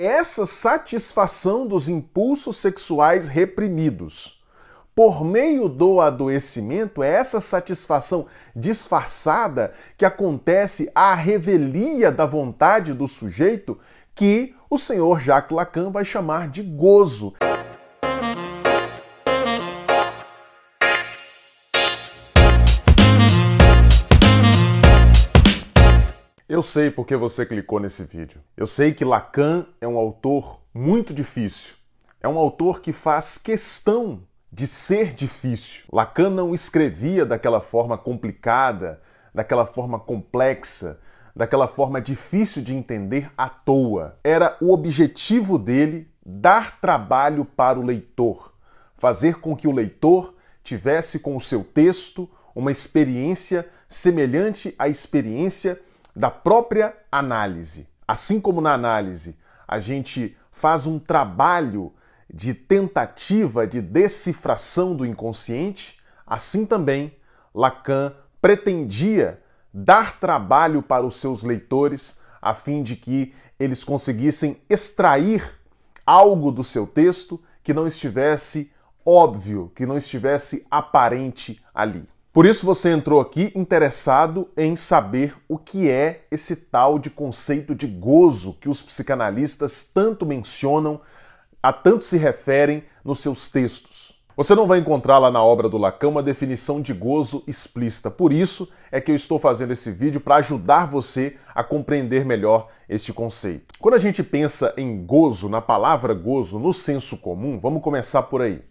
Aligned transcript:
Essa 0.00 0.46
satisfação 0.46 1.66
dos 1.66 1.88
impulsos 1.88 2.58
sexuais 2.58 3.26
reprimidos. 3.26 4.40
Por 4.94 5.24
meio 5.24 5.68
do 5.68 6.00
adoecimento, 6.00 7.02
é 7.02 7.14
essa 7.14 7.40
satisfação 7.40 8.24
disfarçada 8.54 9.72
que 9.96 10.04
acontece 10.04 10.88
à 10.94 11.16
revelia 11.16 12.12
da 12.12 12.26
vontade 12.26 12.94
do 12.94 13.08
sujeito 13.08 13.76
que 14.14 14.54
o 14.70 14.78
senhor 14.78 15.18
Jacques 15.18 15.50
Lacan 15.50 15.90
vai 15.90 16.04
chamar 16.04 16.48
de 16.48 16.62
gozo. 16.62 17.34
Eu 26.48 26.62
sei 26.62 26.90
porque 26.90 27.14
você 27.14 27.44
clicou 27.44 27.78
nesse 27.78 28.04
vídeo. 28.04 28.40
Eu 28.56 28.66
sei 28.66 28.90
que 28.90 29.04
Lacan 29.04 29.66
é 29.82 29.86
um 29.86 29.98
autor 29.98 30.62
muito 30.72 31.12
difícil. 31.12 31.74
É 32.22 32.26
um 32.26 32.38
autor 32.38 32.80
que 32.80 32.90
faz 32.90 33.36
questão 33.36 34.22
de 34.50 34.66
ser 34.66 35.12
difícil. 35.12 35.84
Lacan 35.92 36.30
não 36.30 36.54
escrevia 36.54 37.26
daquela 37.26 37.60
forma 37.60 37.98
complicada, 37.98 38.98
daquela 39.34 39.66
forma 39.66 40.00
complexa, 40.00 40.98
daquela 41.36 41.68
forma 41.68 42.00
difícil 42.00 42.62
de 42.62 42.74
entender 42.74 43.30
à 43.36 43.50
toa. 43.50 44.18
Era 44.24 44.56
o 44.58 44.72
objetivo 44.72 45.58
dele 45.58 46.10
dar 46.24 46.80
trabalho 46.80 47.44
para 47.44 47.78
o 47.78 47.84
leitor, 47.84 48.54
fazer 48.96 49.34
com 49.34 49.54
que 49.54 49.68
o 49.68 49.72
leitor 49.72 50.34
tivesse 50.64 51.18
com 51.18 51.36
o 51.36 51.42
seu 51.42 51.62
texto 51.62 52.26
uma 52.54 52.72
experiência 52.72 53.68
semelhante 53.86 54.74
à 54.78 54.88
experiência 54.88 55.78
da 56.18 56.30
própria 56.32 56.96
análise. 57.12 57.88
Assim 58.06 58.40
como 58.40 58.60
na 58.60 58.72
análise 58.72 59.38
a 59.68 59.78
gente 59.78 60.36
faz 60.50 60.84
um 60.84 60.98
trabalho 60.98 61.92
de 62.28 62.52
tentativa 62.52 63.66
de 63.68 63.80
decifração 63.80 64.96
do 64.96 65.06
inconsciente, 65.06 66.00
assim 66.26 66.66
também 66.66 67.16
Lacan 67.54 68.12
pretendia 68.42 69.40
dar 69.72 70.18
trabalho 70.18 70.82
para 70.82 71.06
os 71.06 71.16
seus 71.20 71.44
leitores 71.44 72.18
a 72.42 72.52
fim 72.52 72.82
de 72.82 72.96
que 72.96 73.32
eles 73.58 73.84
conseguissem 73.84 74.60
extrair 74.68 75.56
algo 76.04 76.50
do 76.50 76.64
seu 76.64 76.84
texto 76.84 77.40
que 77.62 77.72
não 77.72 77.86
estivesse 77.86 78.72
óbvio, 79.06 79.70
que 79.72 79.86
não 79.86 79.96
estivesse 79.96 80.66
aparente 80.68 81.62
ali. 81.72 82.08
Por 82.38 82.46
isso 82.46 82.64
você 82.64 82.92
entrou 82.92 83.20
aqui 83.20 83.50
interessado 83.56 84.48
em 84.56 84.76
saber 84.76 85.34
o 85.48 85.58
que 85.58 85.90
é 85.90 86.24
esse 86.30 86.54
tal 86.54 86.96
de 86.96 87.10
conceito 87.10 87.74
de 87.74 87.88
gozo 87.88 88.56
que 88.60 88.68
os 88.68 88.80
psicanalistas 88.80 89.82
tanto 89.82 90.24
mencionam, 90.24 91.00
a 91.60 91.72
tanto 91.72 92.04
se 92.04 92.16
referem 92.16 92.84
nos 93.04 93.18
seus 93.18 93.48
textos. 93.48 94.22
Você 94.36 94.54
não 94.54 94.68
vai 94.68 94.78
encontrar 94.78 95.18
lá 95.18 95.32
na 95.32 95.42
obra 95.42 95.68
do 95.68 95.76
Lacan 95.76 96.10
uma 96.10 96.22
definição 96.22 96.80
de 96.80 96.94
gozo 96.94 97.42
explícita. 97.44 98.08
Por 98.08 98.32
isso 98.32 98.68
é 98.92 99.00
que 99.00 99.10
eu 99.10 99.16
estou 99.16 99.40
fazendo 99.40 99.72
esse 99.72 99.90
vídeo 99.90 100.20
para 100.20 100.36
ajudar 100.36 100.86
você 100.86 101.34
a 101.52 101.64
compreender 101.64 102.24
melhor 102.24 102.68
este 102.88 103.12
conceito. 103.12 103.74
Quando 103.80 103.94
a 103.94 103.98
gente 103.98 104.22
pensa 104.22 104.72
em 104.76 105.04
gozo, 105.04 105.48
na 105.48 105.60
palavra 105.60 106.14
gozo, 106.14 106.60
no 106.60 106.72
senso 106.72 107.16
comum, 107.16 107.58
vamos 107.58 107.82
começar 107.82 108.22
por 108.22 108.42
aí. 108.42 108.62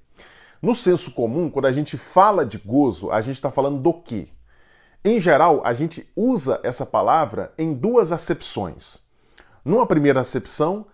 No 0.61 0.73
senso 0.73 1.11
comum, 1.11 1.49
quando 1.49 1.65
a 1.65 1.71
gente 1.71 1.97
fala 1.97 2.45
de 2.45 2.57
gozo, 2.57 3.11
a 3.11 3.21
gente 3.21 3.35
está 3.35 3.51
falando 3.51 3.79
do 3.79 3.93
quê? 3.93 4.29
Em 5.05 5.19
geral, 5.19 5.61
a 5.63 5.73
gente 5.73 6.09
usa 6.15 6.59
essa 6.63 6.85
palavra 6.85 7.53
em 7.57 7.73
duas 7.73 8.11
acepções. 8.11 9.01
Numa 9.63 9.85
primeira 9.85 10.19
acepção, 10.19 10.87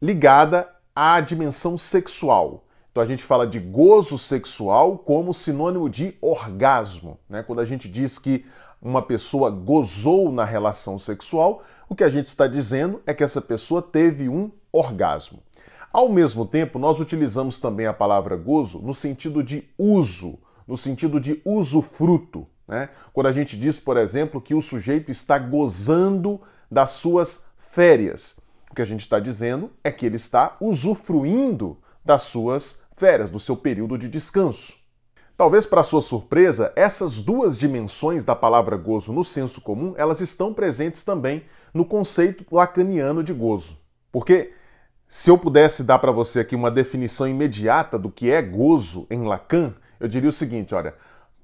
ligada 0.00 0.68
à 0.96 1.20
dimensão 1.20 1.76
sexual. 1.76 2.64
Então 2.90 3.02
a 3.02 3.06
gente 3.06 3.22
fala 3.22 3.46
de 3.46 3.58
gozo 3.58 4.18
sexual 4.18 4.98
como 4.98 5.32
sinônimo 5.32 5.88
de 5.88 6.16
orgasmo. 6.20 7.18
Né? 7.28 7.42
Quando 7.42 7.60
a 7.60 7.64
gente 7.64 7.88
diz 7.88 8.18
que 8.18 8.44
uma 8.80 9.00
pessoa 9.00 9.50
gozou 9.50 10.32
na 10.32 10.44
relação 10.44 10.98
sexual, 10.98 11.62
o 11.88 11.94
que 11.94 12.04
a 12.04 12.08
gente 12.08 12.26
está 12.26 12.46
dizendo 12.46 13.00
é 13.06 13.14
que 13.14 13.22
essa 13.22 13.40
pessoa 13.40 13.80
teve 13.80 14.28
um 14.28 14.50
orgasmo. 14.72 15.42
Ao 15.92 16.08
mesmo 16.08 16.46
tempo, 16.46 16.78
nós 16.78 17.00
utilizamos 17.00 17.58
também 17.58 17.86
a 17.86 17.92
palavra 17.92 18.34
gozo 18.34 18.78
no 18.78 18.94
sentido 18.94 19.42
de 19.42 19.68
uso, 19.76 20.38
no 20.66 20.76
sentido 20.76 21.20
de 21.20 21.42
usufruto. 21.44 22.46
Né? 22.66 22.88
Quando 23.12 23.26
a 23.26 23.32
gente 23.32 23.58
diz, 23.58 23.78
por 23.78 23.98
exemplo, 23.98 24.40
que 24.40 24.54
o 24.54 24.62
sujeito 24.62 25.10
está 25.10 25.38
gozando 25.38 26.40
das 26.70 26.90
suas 26.90 27.44
férias, 27.58 28.36
o 28.70 28.74
que 28.74 28.80
a 28.80 28.86
gente 28.86 29.00
está 29.00 29.20
dizendo 29.20 29.70
é 29.84 29.90
que 29.90 30.06
ele 30.06 30.16
está 30.16 30.56
usufruindo 30.62 31.76
das 32.02 32.22
suas 32.22 32.78
férias, 32.94 33.28
do 33.30 33.38
seu 33.38 33.54
período 33.54 33.98
de 33.98 34.08
descanso. 34.08 34.78
Talvez 35.36 35.66
para 35.66 35.82
sua 35.82 36.00
surpresa, 36.00 36.72
essas 36.74 37.20
duas 37.20 37.58
dimensões 37.58 38.24
da 38.24 38.34
palavra 38.34 38.76
gozo 38.78 39.12
no 39.12 39.24
senso 39.24 39.60
comum, 39.60 39.92
elas 39.98 40.22
estão 40.22 40.54
presentes 40.54 41.04
também 41.04 41.44
no 41.74 41.84
conceito 41.84 42.46
lacaniano 42.50 43.22
de 43.22 43.34
gozo. 43.34 43.76
Porque 44.10 44.52
se 45.12 45.28
eu 45.28 45.36
pudesse 45.36 45.84
dar 45.84 45.98
para 45.98 46.10
você 46.10 46.40
aqui 46.40 46.56
uma 46.56 46.70
definição 46.70 47.28
imediata 47.28 47.98
do 47.98 48.10
que 48.10 48.30
é 48.30 48.40
gozo 48.40 49.06
em 49.10 49.24
Lacan, 49.24 49.74
eu 50.00 50.08
diria 50.08 50.30
o 50.30 50.32
seguinte: 50.32 50.74
olha, 50.74 50.94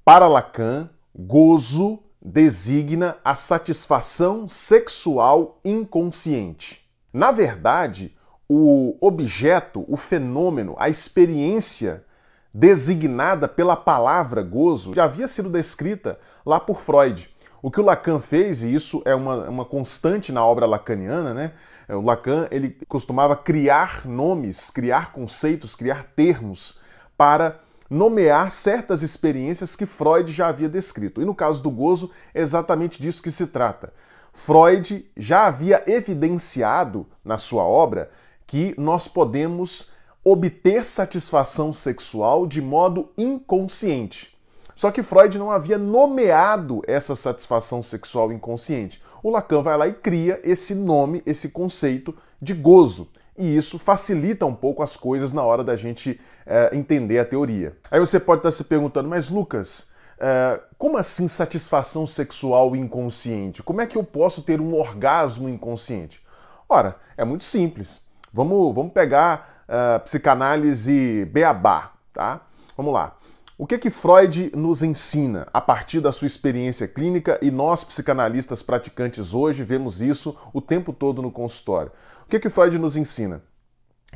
para 0.03 0.27
Lacan, 0.27 0.89
gozo 1.15 1.99
designa 2.19 3.17
a 3.23 3.35
satisfação 3.35 4.47
sexual 4.47 5.59
inconsciente. 5.63 6.83
Na 7.13 7.31
verdade, 7.31 8.17
o 8.49 8.97
objeto, 8.99 9.85
o 9.87 9.95
fenômeno, 9.95 10.75
a 10.79 10.89
experiência 10.89 12.03
designada 12.51 13.47
pela 13.47 13.75
palavra 13.75 14.41
gozo 14.41 14.95
já 14.95 15.03
havia 15.03 15.27
sido 15.27 15.47
descrita 15.47 16.17
lá 16.43 16.59
por 16.59 16.79
Freud. 16.79 17.29
O 17.61 17.69
que 17.69 17.79
o 17.79 17.83
Lacan 17.83 18.19
fez, 18.19 18.63
e 18.63 18.73
isso 18.73 19.01
é 19.05 19.13
uma, 19.13 19.49
uma 19.49 19.65
constante 19.65 20.31
na 20.31 20.45
obra 20.45 20.65
lacaniana, 20.65 21.33
né? 21.33 21.51
É, 21.87 21.95
o 21.95 22.01
Lacan 22.01 22.47
ele 22.51 22.77
costumava 22.87 23.35
criar 23.35 24.05
nomes, 24.05 24.69
criar 24.69 25.11
conceitos, 25.11 25.75
criar 25.75 26.05
termos 26.15 26.79
para 27.17 27.59
nomear 27.89 28.49
certas 28.51 29.01
experiências 29.01 29.75
que 29.75 29.85
Freud 29.85 30.31
já 30.31 30.47
havia 30.47 30.69
descrito. 30.69 31.21
E 31.21 31.25
no 31.25 31.35
caso 31.35 31.61
do 31.61 31.71
gozo, 31.71 32.11
é 32.33 32.41
exatamente 32.41 33.01
disso 33.01 33.23
que 33.23 33.31
se 33.31 33.47
trata. 33.47 33.91
Freud 34.31 35.05
já 35.17 35.47
havia 35.47 35.83
evidenciado 35.87 37.07
na 37.25 37.37
sua 37.37 37.63
obra 37.63 38.09
que 38.47 38.73
nós 38.77 39.07
podemos 39.07 39.89
obter 40.23 40.83
satisfação 40.85 41.73
sexual 41.73 42.45
de 42.47 42.61
modo 42.61 43.11
inconsciente. 43.17 44.38
Só 44.79 44.91
que 44.91 45.03
Freud 45.03 45.37
não 45.37 45.51
havia 45.51 45.77
nomeado 45.77 46.81
essa 46.87 47.13
satisfação 47.13 47.83
sexual 47.83 48.31
inconsciente. 48.31 49.03
O 49.21 49.29
Lacan 49.29 49.61
vai 49.61 49.77
lá 49.77 49.89
e 49.89 49.93
cria 49.93 50.39
esse 50.41 50.73
nome, 50.73 51.21
esse 51.25 51.49
conceito 51.49 52.15
de 52.41 52.53
gozo. 52.53 53.09
E 53.37 53.57
isso 53.57 53.77
facilita 53.77 54.45
um 54.45 54.55
pouco 54.55 54.81
as 54.81 54.95
coisas 54.95 55.33
na 55.33 55.43
hora 55.43 55.65
da 55.65 55.75
gente 55.75 56.17
é, 56.45 56.69
entender 56.71 57.19
a 57.19 57.25
teoria. 57.25 57.75
Aí 57.91 57.99
você 57.99 58.21
pode 58.21 58.39
estar 58.39 58.51
se 58.51 58.63
perguntando, 58.63 59.09
mas 59.09 59.27
Lucas, 59.27 59.87
é, 60.17 60.61
como 60.77 60.95
assim 60.95 61.27
satisfação 61.27 62.07
sexual 62.07 62.73
inconsciente? 62.73 63.61
Como 63.61 63.81
é 63.81 63.85
que 63.85 63.97
eu 63.97 64.03
posso 64.05 64.43
ter 64.43 64.61
um 64.61 64.73
orgasmo 64.73 65.49
inconsciente? 65.49 66.23
Ora, 66.69 66.95
é 67.17 67.25
muito 67.25 67.43
simples. 67.43 68.03
Vamos, 68.31 68.73
vamos 68.73 68.93
pegar 68.93 69.65
uh, 69.67 69.99
psicanálise 70.05 71.25
beabá, 71.25 71.91
tá? 72.13 72.43
Vamos 72.77 72.93
lá. 72.93 73.17
O 73.61 73.67
que 73.67 73.77
que 73.77 73.89
Freud 73.89 74.53
nos 74.55 74.81
ensina 74.81 75.45
a 75.51 75.59
partir 75.59 75.99
da 75.99 76.13
sua 76.13 76.27
experiência 76.27 76.87
clínica 76.87 77.37
e 77.41 77.51
nós 77.51 77.83
psicanalistas 77.83 78.61
praticantes 78.61 79.33
hoje 79.33 79.65
vemos 79.65 80.01
isso 80.01 80.33
o 80.53 80.61
tempo 80.61 80.93
todo 80.93 81.21
no 81.21 81.29
consultório? 81.29 81.91
O 82.25 82.29
que 82.29 82.39
que 82.39 82.49
Freud 82.49 82.79
nos 82.79 82.95
ensina? 82.95 83.43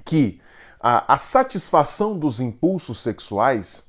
Que 0.05 0.39
a, 0.79 1.13
a 1.13 1.17
satisfação 1.17 2.17
dos 2.17 2.39
impulsos 2.39 2.99
sexuais 3.03 3.83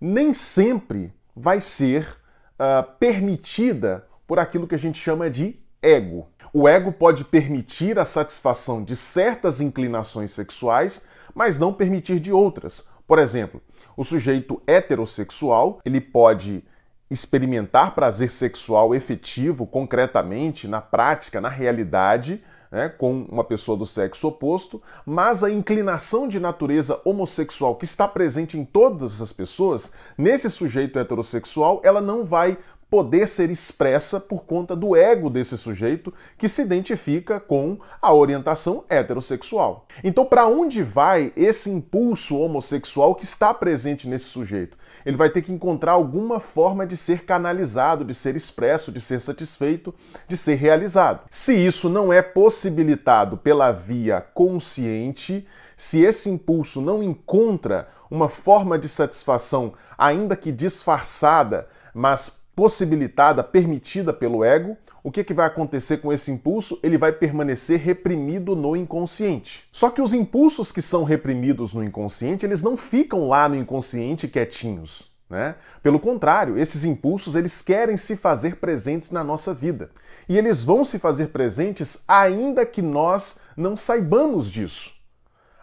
nem 0.00 0.32
sempre 0.32 1.12
vai 1.36 1.60
ser 1.60 2.16
uh, 2.58 2.90
permitida 2.98 4.06
por 4.26 4.38
aquilo 4.38 4.66
que 4.66 4.74
a 4.74 4.78
gente 4.78 4.96
chama 4.96 5.28
de 5.28 5.60
ego. 5.82 6.30
O 6.50 6.66
ego 6.66 6.90
pode 6.90 7.24
permitir 7.24 7.98
a 7.98 8.06
satisfação 8.06 8.82
de 8.82 8.96
certas 8.96 9.60
inclinações 9.60 10.30
sexuais, 10.30 11.02
mas 11.34 11.58
não 11.58 11.74
permitir 11.74 12.18
de 12.18 12.32
outras. 12.32 12.93
Por 13.06 13.18
exemplo, 13.18 13.60
o 13.96 14.04
sujeito 14.04 14.60
heterossexual, 14.66 15.80
ele 15.84 16.00
pode 16.00 16.64
experimentar 17.10 17.94
prazer 17.94 18.30
sexual 18.30 18.94
efetivo, 18.94 19.66
concretamente, 19.66 20.66
na 20.66 20.80
prática, 20.80 21.40
na 21.40 21.48
realidade, 21.48 22.42
né, 22.74 22.88
com 22.88 23.22
uma 23.30 23.44
pessoa 23.44 23.78
do 23.78 23.86
sexo 23.86 24.26
oposto, 24.26 24.82
mas 25.06 25.44
a 25.44 25.50
inclinação 25.50 26.26
de 26.26 26.40
natureza 26.40 27.00
homossexual 27.04 27.76
que 27.76 27.84
está 27.84 28.08
presente 28.08 28.58
em 28.58 28.64
todas 28.64 29.22
as 29.22 29.32
pessoas, 29.32 29.92
nesse 30.18 30.50
sujeito 30.50 30.98
heterossexual, 30.98 31.80
ela 31.84 32.00
não 32.00 32.24
vai 32.24 32.58
poder 32.90 33.26
ser 33.26 33.50
expressa 33.50 34.20
por 34.20 34.44
conta 34.44 34.76
do 34.76 34.94
ego 34.94 35.28
desse 35.28 35.56
sujeito 35.56 36.12
que 36.38 36.48
se 36.48 36.62
identifica 36.62 37.40
com 37.40 37.78
a 38.00 38.12
orientação 38.12 38.84
heterossexual. 38.88 39.86
Então, 40.02 40.24
para 40.24 40.46
onde 40.46 40.82
vai 40.82 41.32
esse 41.36 41.70
impulso 41.70 42.36
homossexual 42.36 43.14
que 43.14 43.24
está 43.24 43.52
presente 43.52 44.08
nesse 44.08 44.26
sujeito? 44.26 44.76
Ele 45.04 45.16
vai 45.16 45.30
ter 45.30 45.42
que 45.42 45.52
encontrar 45.52 45.92
alguma 45.92 46.38
forma 46.40 46.86
de 46.86 46.96
ser 46.96 47.24
canalizado, 47.24 48.04
de 48.04 48.14
ser 48.14 48.36
expresso, 48.36 48.92
de 48.92 49.00
ser 49.00 49.20
satisfeito, 49.20 49.94
de 50.28 50.36
ser 50.36 50.54
realizado. 50.54 51.24
Se 51.30 51.54
isso 51.54 51.88
não 51.88 52.12
é 52.12 52.22
possibilitado 52.22 53.36
pela 53.36 53.72
via 53.72 54.20
consciente, 54.20 55.46
se 55.76 56.00
esse 56.00 56.30
impulso 56.30 56.80
não 56.80 57.02
encontra 57.02 57.88
uma 58.10 58.28
forma 58.28 58.78
de 58.78 58.88
satisfação, 58.88 59.72
ainda 59.98 60.36
que 60.36 60.52
disfarçada, 60.52 61.66
mas 61.92 62.43
possibilitada, 62.54 63.42
permitida 63.42 64.12
pelo 64.12 64.44
ego, 64.44 64.76
o 65.02 65.10
que, 65.10 65.22
que 65.22 65.34
vai 65.34 65.46
acontecer 65.46 65.98
com 65.98 66.10
esse 66.10 66.30
impulso? 66.30 66.78
Ele 66.82 66.96
vai 66.96 67.12
permanecer 67.12 67.78
reprimido 67.78 68.56
no 68.56 68.74
inconsciente. 68.74 69.68
Só 69.70 69.90
que 69.90 70.00
os 70.00 70.14
impulsos 70.14 70.72
que 70.72 70.80
são 70.80 71.04
reprimidos 71.04 71.74
no 71.74 71.84
inconsciente, 71.84 72.46
eles 72.46 72.62
não 72.62 72.74
ficam 72.74 73.28
lá 73.28 73.46
no 73.46 73.54
inconsciente 73.54 74.26
quietinhos. 74.26 75.12
Né? 75.28 75.56
Pelo 75.82 76.00
contrário, 76.00 76.56
esses 76.56 76.84
impulsos 76.84 77.34
eles 77.34 77.60
querem 77.60 77.98
se 77.98 78.16
fazer 78.16 78.56
presentes 78.56 79.10
na 79.10 79.22
nossa 79.22 79.52
vida. 79.52 79.90
E 80.26 80.38
eles 80.38 80.64
vão 80.64 80.86
se 80.86 80.98
fazer 80.98 81.28
presentes 81.28 81.98
ainda 82.08 82.64
que 82.64 82.80
nós 82.80 83.36
não 83.54 83.76
saibamos 83.76 84.50
disso. 84.50 84.94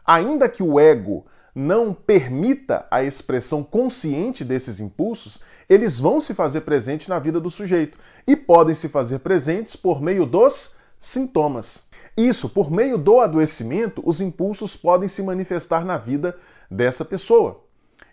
Ainda 0.06 0.48
que 0.50 0.62
o 0.62 0.80
ego 0.80 1.26
não 1.54 1.94
permita 1.94 2.86
a 2.90 3.04
expressão 3.04 3.64
consciente 3.64 4.44
desses 4.44 4.80
impulsos, 4.80 5.42
eles 5.70 6.00
vão 6.00 6.20
se 6.20 6.34
fazer 6.34 6.62
presentes 6.62 7.08
na 7.08 7.20
vida 7.20 7.40
do 7.40 7.50
sujeito 7.50 7.98
e 8.28 8.36
podem 8.36 8.76
se 8.76 8.88
fazer 8.90 9.20
presentes 9.20 9.76
por 9.76 10.02
meio 10.02 10.26
dos 10.26 10.76
sintomas. 11.00 11.86
Isso, 12.16 12.50
por 12.50 12.70
meio 12.70 12.98
do 12.98 13.20
adoecimento, 13.20 14.02
os 14.06 14.22
impulsos 14.22 14.76
podem 14.76 15.08
se 15.08 15.24
manifestar 15.24 15.86
na 15.86 15.98
vida 15.98 16.36
dessa 16.70 17.06
pessoa. 17.06 17.64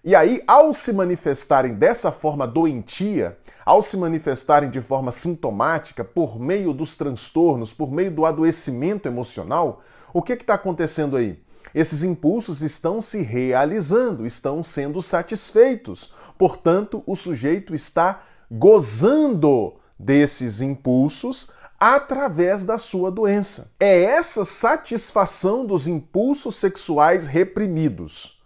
E 0.05 0.15
aí, 0.15 0.43
ao 0.47 0.73
se 0.73 0.93
manifestarem 0.93 1.75
dessa 1.75 2.13
forma 2.13 2.47
doentia, 2.47 3.37
ao 3.67 3.83
se 3.83 3.97
manifestarem 3.97 4.71
de 4.71 4.81
forma 4.81 5.11
sintomática, 5.11 6.05
por 6.05 6.39
meio 6.39 6.73
dos 6.73 6.97
transtornos, 6.97 7.73
por 7.73 7.91
meio 7.91 8.11
do 8.11 8.25
adoecimento 8.25 9.09
emocional, 9.09 9.83
o 10.13 10.23
que 10.23 10.35
está 10.35 10.55
acontecendo 10.55 11.17
aí? 11.17 11.43
Esses 11.75 12.03
impulsos 12.03 12.63
estão 12.63 13.01
se 13.01 13.23
realizando, 13.23 14.25
estão 14.25 14.63
sendo 14.63 15.03
satisfeitos. 15.03 16.13
Portanto, 16.37 17.03
o 17.07 17.15
sujeito 17.15 17.75
está 17.75 18.23
gozando 18.51 19.75
desses 19.99 20.61
impulsos 20.61 21.49
através 21.79 22.65
da 22.65 22.79
sua 22.79 23.11
doença. 23.11 23.71
É 23.79 24.03
essa 24.03 24.45
satisfação 24.45 25.65
dos 25.65 25.87
impulsos 25.87 26.57
sexuais 26.57 27.27
reprimidos. 27.27 28.39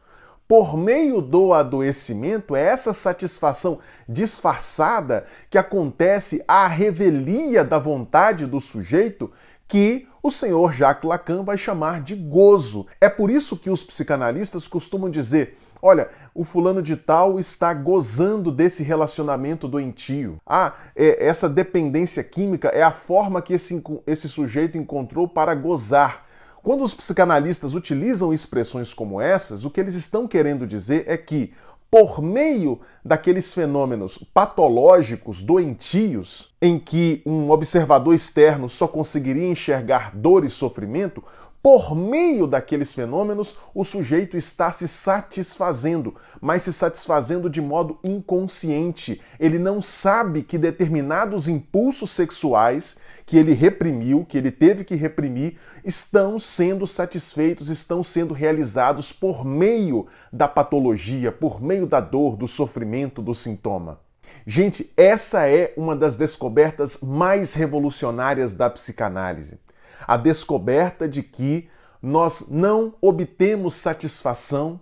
Por 0.46 0.76
meio 0.76 1.22
do 1.22 1.54
adoecimento, 1.54 2.54
é 2.54 2.62
essa 2.62 2.92
satisfação 2.92 3.78
disfarçada 4.06 5.24
que 5.48 5.56
acontece 5.56 6.44
à 6.46 6.66
revelia 6.66 7.64
da 7.64 7.78
vontade 7.78 8.44
do 8.46 8.60
sujeito 8.60 9.30
que 9.66 10.06
o 10.22 10.30
senhor 10.30 10.72
Jacques 10.72 11.08
Lacan 11.08 11.42
vai 11.42 11.58
chamar 11.58 12.00
de 12.00 12.14
gozo. 12.14 12.86
É 13.00 13.08
por 13.08 13.30
isso 13.30 13.56
que 13.56 13.68
os 13.68 13.82
psicanalistas 13.82 14.68
costumam 14.68 15.10
dizer: 15.10 15.58
olha, 15.82 16.08
o 16.32 16.44
fulano 16.44 16.80
de 16.80 16.96
tal 16.96 17.40
está 17.40 17.74
gozando 17.74 18.52
desse 18.52 18.84
relacionamento 18.84 19.66
doentio. 19.66 20.38
Ah, 20.46 20.74
é, 20.94 21.26
essa 21.26 21.48
dependência 21.48 22.22
química 22.22 22.68
é 22.68 22.82
a 22.82 22.92
forma 22.92 23.42
que 23.42 23.54
esse, 23.54 23.82
esse 24.06 24.28
sujeito 24.28 24.78
encontrou 24.78 25.26
para 25.26 25.54
gozar. 25.54 26.24
Quando 26.62 26.84
os 26.84 26.94
psicanalistas 26.94 27.74
utilizam 27.74 28.32
expressões 28.32 28.94
como 28.94 29.20
essas, 29.20 29.64
o 29.64 29.70
que 29.70 29.80
eles 29.80 29.96
estão 29.96 30.28
querendo 30.28 30.64
dizer 30.64 31.02
é 31.08 31.16
que 31.16 31.52
por 31.92 32.22
meio 32.22 32.80
daqueles 33.04 33.52
fenômenos 33.52 34.16
patológicos, 34.32 35.42
doentios, 35.42 36.54
em 36.62 36.78
que 36.78 37.20
um 37.26 37.50
observador 37.50 38.14
externo 38.14 38.66
só 38.66 38.88
conseguiria 38.88 39.46
enxergar 39.46 40.16
dor 40.16 40.42
e 40.42 40.48
sofrimento, 40.48 41.22
por 41.62 41.94
meio 41.94 42.48
daqueles 42.48 42.92
fenômenos, 42.92 43.56
o 43.72 43.84
sujeito 43.84 44.36
está 44.36 44.72
se 44.72 44.88
satisfazendo, 44.88 46.12
mas 46.40 46.62
se 46.62 46.72
satisfazendo 46.72 47.48
de 47.48 47.60
modo 47.60 47.98
inconsciente. 48.02 49.20
Ele 49.38 49.60
não 49.60 49.80
sabe 49.80 50.42
que 50.42 50.58
determinados 50.58 51.46
impulsos 51.46 52.10
sexuais 52.10 52.96
que 53.24 53.38
ele 53.38 53.52
reprimiu, 53.52 54.24
que 54.24 54.36
ele 54.36 54.50
teve 54.50 54.82
que 54.82 54.96
reprimir, 54.96 55.56
estão 55.84 56.36
sendo 56.36 56.84
satisfeitos, 56.84 57.68
estão 57.68 58.02
sendo 58.02 58.34
realizados 58.34 59.12
por 59.12 59.44
meio 59.44 60.08
da 60.32 60.48
patologia, 60.48 61.30
por 61.30 61.62
meio 61.62 61.86
da 61.86 62.00
dor, 62.00 62.36
do 62.36 62.48
sofrimento, 62.48 63.22
do 63.22 63.34
sintoma. 63.34 64.00
Gente, 64.44 64.90
essa 64.96 65.46
é 65.46 65.72
uma 65.76 65.94
das 65.94 66.16
descobertas 66.16 66.98
mais 67.00 67.54
revolucionárias 67.54 68.54
da 68.54 68.68
psicanálise 68.68 69.60
a 70.06 70.16
descoberta 70.16 71.08
de 71.08 71.22
que 71.22 71.68
nós 72.02 72.46
não 72.48 72.94
obtemos 73.00 73.76
satisfação 73.76 74.80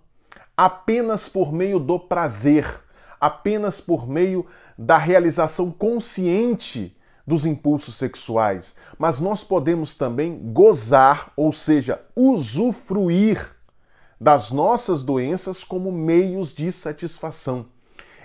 apenas 0.56 1.28
por 1.28 1.52
meio 1.52 1.78
do 1.78 1.98
prazer, 1.98 2.66
apenas 3.20 3.80
por 3.80 4.08
meio 4.08 4.46
da 4.76 4.98
realização 4.98 5.70
consciente 5.70 6.96
dos 7.26 7.46
impulsos 7.46 7.94
sexuais, 7.96 8.74
mas 8.98 9.20
nós 9.20 9.44
podemos 9.44 9.94
também 9.94 10.38
gozar, 10.52 11.32
ou 11.36 11.52
seja, 11.52 12.00
usufruir 12.16 13.54
das 14.20 14.50
nossas 14.50 15.02
doenças 15.02 15.64
como 15.64 15.92
meios 15.92 16.52
de 16.52 16.70
satisfação. 16.72 17.66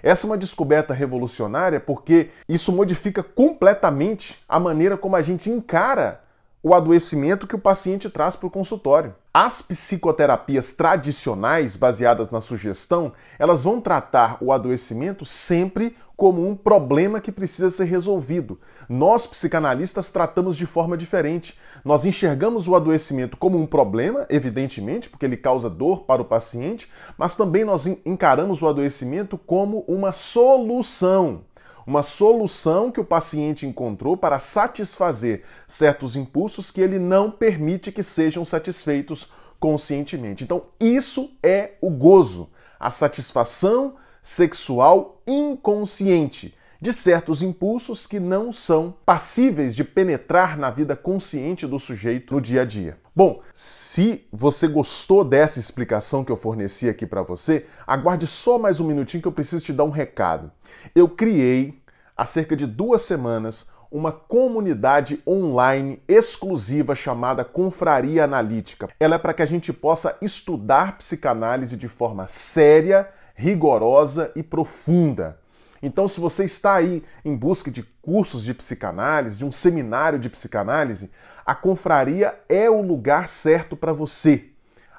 Essa 0.02 0.26
é 0.26 0.30
uma 0.30 0.38
descoberta 0.38 0.94
revolucionária 0.94 1.80
porque 1.80 2.30
isso 2.50 2.72
modifica 2.72 3.24
completamente 3.24 4.44
a 4.48 4.60
maneira 4.60 4.98
como 4.98 5.16
a 5.16 5.22
gente 5.22 5.50
encara 5.50 6.25
o 6.66 6.74
adoecimento 6.74 7.46
que 7.46 7.54
o 7.54 7.60
paciente 7.60 8.10
traz 8.10 8.36
para 8.36 8.48
o 8.48 8.50
consultório. 8.50 9.14
As 9.32 9.62
psicoterapias 9.62 10.74
tradicionais, 10.74 11.76
baseadas 11.76 12.32
na 12.32 12.42
sugestão, 12.42 13.14
elas 13.38 13.62
vão 13.62 13.80
tratar 13.80 14.40
o 14.42 14.52
adoecimento 14.52 15.24
sempre 15.26 15.96
como 16.16 16.44
um 16.44 16.56
problema 16.56 17.22
que 17.22 17.32
precisa 17.32 17.70
ser 17.70 17.84
resolvido. 17.84 18.60
Nós, 18.90 19.28
psicanalistas, 19.28 20.10
tratamos 20.10 20.58
de 20.58 20.66
forma 20.66 20.98
diferente. 20.98 21.56
Nós 21.84 22.04
enxergamos 22.04 22.68
o 22.68 22.74
adoecimento 22.74 23.38
como 23.38 23.60
um 23.60 23.68
problema, 23.68 24.26
evidentemente, 24.28 25.08
porque 25.08 25.28
ele 25.28 25.38
causa 25.38 25.70
dor 25.70 26.06
para 26.06 26.24
o 26.24 26.26
paciente, 26.26 26.90
mas 27.16 27.36
também 27.36 27.64
nós 27.64 27.86
encaramos 27.86 28.64
o 28.64 28.68
adoecimento 28.68 29.38
como 29.38 29.86
uma 29.88 30.12
solução 30.12 31.44
uma 31.86 32.04
solução 32.04 32.92
que 32.92 33.00
o 33.00 33.06
paciente 33.06 33.66
encontrou 33.66 34.18
para 34.18 34.40
satisfazer 34.40 35.44
certos 35.68 36.16
impulsos 36.16 36.72
que 36.72 36.82
ele 36.82 37.00
não 37.00 37.30
permite 37.30 37.92
que 37.92 38.02
sejam 38.02 38.44
satisfeitos 38.44 39.28
conscientemente. 39.60 40.44
Então, 40.44 40.64
isso 40.80 41.32
é 41.44 41.74
o 41.82 41.90
gozo, 41.90 42.50
a 42.80 42.90
satisfação 42.90 43.96
sexual 44.22 45.22
inconsciente 45.28 46.56
de 46.86 46.94
certos 46.94 47.42
impulsos 47.42 48.06
que 48.06 48.20
não 48.20 48.52
são 48.52 48.94
passíveis 49.04 49.76
de 49.76 49.84
penetrar 49.84 50.56
na 50.56 50.70
vida 50.70 50.96
consciente 50.96 51.66
do 51.66 51.80
sujeito 51.80 52.36
no 52.36 52.40
dia 52.40 52.62
a 52.62 52.66
dia. 52.66 53.00
Bom, 53.16 53.42
se 53.52 54.28
você 54.32 54.68
gostou 54.68 55.24
dessa 55.24 55.58
explicação 55.58 56.24
que 56.24 56.32
eu 56.32 56.38
forneci 56.38 56.88
aqui 56.88 57.08
para 57.08 57.24
você, 57.24 57.66
aguarde 57.88 58.28
só 58.28 58.60
mais 58.60 58.80
um 58.80 58.86
minutinho 58.86 59.20
que 59.20 59.28
eu 59.28 59.32
preciso 59.32 59.66
te 59.66 59.74
dar 59.74 59.84
um 59.84 59.90
recado. 59.90 60.52
Eu 60.94 61.10
criei 61.10 61.82
há 62.16 62.24
cerca 62.24 62.56
de 62.56 62.68
duas 62.68 63.02
semanas 63.02 63.66
uma 63.90 64.12
comunidade 64.12 65.24
online 65.26 66.00
exclusiva 66.08 66.94
chamada 66.94 67.44
Confraria 67.44 68.26
Analítica. 68.26 68.90
Ela 69.00 69.16
é 69.16 69.18
para 69.18 69.34
que 69.34 69.42
a 69.42 69.48
gente 69.48 69.74
possa 69.74 70.16
estudar 70.22 71.00
psicanálise 71.00 71.78
de 71.78 71.88
forma 71.88 72.28
séria, 72.28 73.10
rigorosa 73.34 74.32
e 74.36 74.44
profunda. 74.44 75.40
Então, 75.82 76.08
se 76.08 76.20
você 76.20 76.46
está 76.46 76.76
aí 76.76 77.04
em 77.24 77.36
busca 77.36 77.70
de 77.70 77.84
cursos 78.02 78.44
de 78.44 78.54
psicanálise, 78.54 79.38
de 79.38 79.46
um 79.46 79.52
seminário 79.52 80.18
de 80.18 80.30
psicanálise, 80.30 81.12
a 81.46 81.54
confraria 81.54 82.40
é 82.50 82.70
o 82.70 82.82
lugar 82.82 83.28
certo 83.28 83.76
para 83.76 83.94
você. 83.94 84.46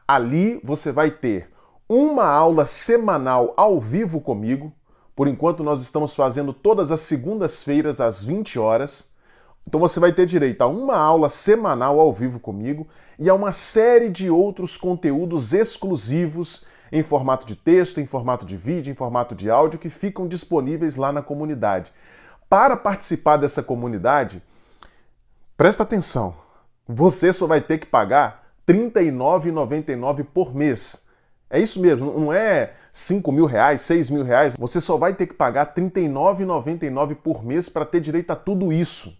Ali 0.07 0.61
você 0.63 0.93
vai 0.93 1.11
ter 1.11 1.51
uma 1.89 2.27
aula 2.27 2.65
semanal 2.65 3.53
ao 3.57 3.81
vivo 3.81 4.21
comigo. 4.21 4.73
Por 5.15 5.29
enquanto, 5.29 5.65
nós 5.65 5.81
estamos 5.81 6.15
fazendo 6.15 6.53
todas 6.53 6.91
as 6.91 7.01
segundas-feiras 7.01 8.01
às 8.01 8.23
20 8.23 8.59
horas. 8.59 9.11
Então 9.67 9.81
você 9.81 9.99
vai 9.99 10.13
ter 10.13 10.27
direito 10.27 10.63
a 10.63 10.69
uma 10.69 10.97
aula 10.97 11.29
semanal 11.29 11.99
ao 11.99 12.13
vivo 12.13 12.39
comigo 12.39 12.87
e 13.19 13.29
a 13.29 13.35
uma 13.35 13.51
série 13.51 14.09
de 14.09 14.31
outros 14.31 14.77
conteúdos 14.77 15.53
exclusivos 15.53 16.65
em 16.91 17.03
formato 17.03 17.47
de 17.47 17.57
texto, 17.57 18.01
em 18.01 18.07
formato 18.07 18.45
de 18.47 18.57
vídeo, 18.57 18.91
em 18.91 18.95
formato 18.95 19.35
de 19.35 19.51
áudio 19.51 19.79
que 19.79 19.91
ficam 19.91 20.27
disponíveis 20.27 20.97
lá 20.97 21.13
na 21.13 21.23
comunidade. 21.23 21.93
Para 22.49 22.77
participar 22.77 23.37
dessa 23.37 23.63
comunidade, 23.63 24.43
presta 25.57 25.83
atenção, 25.83 26.35
você 26.87 27.33
só 27.33 27.47
vai 27.47 27.61
ter 27.61 27.79
que 27.79 27.87
pagar 27.87 28.47
R$ 28.69 28.75
39,99 28.75 30.25
por 30.25 30.55
mês. 30.55 31.03
É 31.49 31.61
isso 31.61 31.81
mesmo, 31.81 32.19
não 32.19 32.33
é 32.33 32.73
5 32.93 33.31
mil 33.31 33.47
reais, 33.47 33.83
6 33.83 34.11
mil 34.11 34.25
reais. 34.25 34.55
Você 34.59 34.81
só 34.81 34.97
vai 34.97 35.15
ter 35.15 35.27
que 35.27 35.35
pagar 35.35 35.73
R$ 35.77 35.83
39,99 35.83 37.17
por 37.17 37.45
mês 37.45 37.69
para 37.69 37.85
ter 37.85 38.01
direito 38.01 38.31
a 38.31 38.37
tudo 38.37 38.73
isso. 38.73 39.17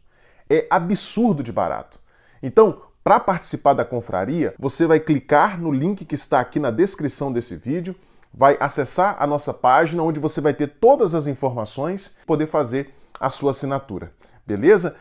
É 0.51 0.67
absurdo 0.71 1.43
de 1.43 1.53
barato. 1.53 2.01
Então, 2.43 2.83
para 3.07 3.21
participar 3.21 3.73
da 3.73 3.85
confraria, 3.85 4.53
você 4.59 4.85
vai 4.85 4.99
clicar 4.99 5.61
no 5.61 5.71
link 5.71 6.05
que 6.05 6.17
está 6.17 6.41
aqui 6.41 6.59
na 6.59 6.73
descrição 6.73 7.33
desse 7.33 7.55
vídeo, 7.55 7.95
vai 8.35 8.57
acessar 8.59 9.15
a 9.21 9.27
nossa 9.29 9.55
página 9.55 10.03
onde 10.03 10.19
você 10.19 10.41
vai 10.41 10.53
ter 10.53 10.67
todas 10.67 11.15
as 11.15 11.29
informações 11.29 12.17
poder 12.27 12.49
fazer 12.49 12.93
a 13.21 13.31
sua 13.31 13.53
assinatura. 13.53 14.11
Beleza? 14.45 14.97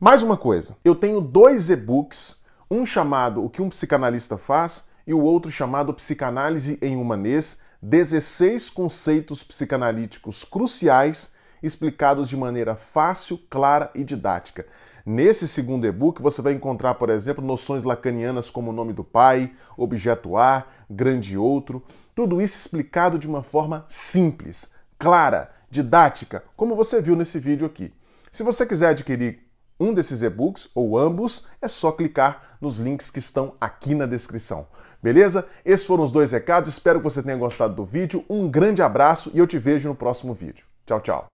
Mais 0.00 0.22
uma 0.22 0.38
coisa, 0.38 0.74
eu 0.82 0.94
tenho 0.94 1.20
dois 1.20 1.68
e-books, 1.68 2.42
um 2.70 2.86
chamado 2.86 3.44
O 3.44 3.50
que 3.50 3.60
um 3.60 3.68
psicanalista 3.68 4.38
faz 4.38 4.84
e 5.06 5.12
o 5.12 5.20
outro 5.20 5.50
chamado 5.50 5.92
Psicanálise 5.92 6.78
em 6.80 6.96
Humanês, 6.96 7.58
16 7.82 8.70
conceitos 8.70 9.44
psicanalíticos 9.44 10.46
cruciais 10.46 11.32
explicados 11.62 12.28
de 12.28 12.36
maneira 12.36 12.74
fácil, 12.74 13.38
clara 13.50 13.90
e 13.94 14.04
didática. 14.04 14.66
Nesse 15.06 15.46
segundo 15.46 15.86
e-book 15.86 16.22
você 16.22 16.40
vai 16.40 16.54
encontrar, 16.54 16.94
por 16.94 17.10
exemplo, 17.10 17.44
noções 17.44 17.82
lacanianas 17.82 18.50
como 18.50 18.72
nome 18.72 18.94
do 18.94 19.04
pai, 19.04 19.52
objeto 19.76 20.36
A, 20.36 20.66
grande 20.88 21.36
outro, 21.36 21.82
tudo 22.14 22.40
isso 22.40 22.56
explicado 22.56 23.18
de 23.18 23.28
uma 23.28 23.42
forma 23.42 23.84
simples, 23.86 24.70
clara, 24.98 25.50
didática, 25.70 26.42
como 26.56 26.74
você 26.74 27.02
viu 27.02 27.14
nesse 27.14 27.38
vídeo 27.38 27.66
aqui. 27.66 27.92
Se 28.32 28.42
você 28.42 28.64
quiser 28.64 28.88
adquirir 28.88 29.40
um 29.78 29.92
desses 29.92 30.22
e-books 30.22 30.70
ou 30.74 30.98
ambos, 30.98 31.46
é 31.60 31.68
só 31.68 31.92
clicar 31.92 32.56
nos 32.58 32.78
links 32.78 33.10
que 33.10 33.18
estão 33.18 33.54
aqui 33.60 33.94
na 33.94 34.06
descrição. 34.06 34.66
Beleza? 35.02 35.46
Esses 35.66 35.84
foram 35.84 36.04
os 36.04 36.12
dois 36.12 36.32
recados, 36.32 36.70
espero 36.70 36.98
que 36.98 37.04
você 37.04 37.22
tenha 37.22 37.36
gostado 37.36 37.74
do 37.74 37.84
vídeo. 37.84 38.24
Um 38.30 38.48
grande 38.48 38.80
abraço 38.80 39.30
e 39.34 39.38
eu 39.38 39.46
te 39.46 39.58
vejo 39.58 39.88
no 39.88 39.94
próximo 39.94 40.32
vídeo. 40.32 40.64
Tchau, 40.86 41.00
tchau. 41.00 41.28